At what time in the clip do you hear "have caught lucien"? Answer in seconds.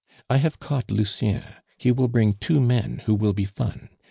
0.37-1.43